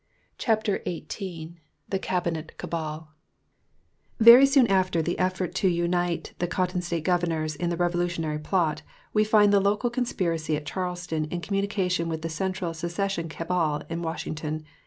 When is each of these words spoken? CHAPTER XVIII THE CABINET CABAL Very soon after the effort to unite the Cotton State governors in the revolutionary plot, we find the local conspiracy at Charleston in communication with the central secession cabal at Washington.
CHAPTER 0.39 0.81
XVIII 0.87 1.57
THE 1.87 1.99
CABINET 1.99 2.57
CABAL 2.57 3.09
Very 4.19 4.47
soon 4.47 4.65
after 4.65 4.99
the 4.99 5.19
effort 5.19 5.53
to 5.53 5.67
unite 5.67 6.33
the 6.39 6.47
Cotton 6.47 6.81
State 6.81 7.03
governors 7.03 7.55
in 7.55 7.69
the 7.69 7.77
revolutionary 7.77 8.39
plot, 8.39 8.81
we 9.13 9.23
find 9.23 9.53
the 9.53 9.59
local 9.59 9.91
conspiracy 9.91 10.57
at 10.57 10.65
Charleston 10.65 11.25
in 11.25 11.39
communication 11.39 12.09
with 12.09 12.23
the 12.23 12.29
central 12.29 12.73
secession 12.73 13.29
cabal 13.29 13.83
at 13.91 13.99
Washington. 13.99 14.65